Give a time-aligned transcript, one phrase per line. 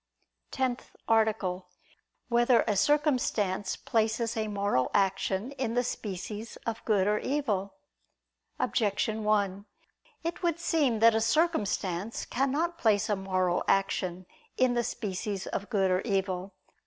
[0.49, 1.75] ________________________TENTH ARTICLE [I II, Q.
[1.75, 2.47] 18, Art.
[2.47, 7.75] 10] Whether a Circumstance Places a Moral Action in the Species of Good or Evil?
[8.57, 9.67] Objection 1:
[10.23, 14.25] It would seem that a circumstance cannot place a moral action
[14.57, 16.55] in the species of good or evil.